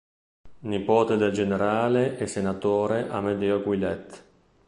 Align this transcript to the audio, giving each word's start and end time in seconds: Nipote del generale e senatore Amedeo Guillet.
Nipote 0.61 1.15
del 1.15 1.31
generale 1.31 2.17
e 2.17 2.25
senatore 2.25 3.07
Amedeo 3.07 3.61
Guillet. 3.61 4.25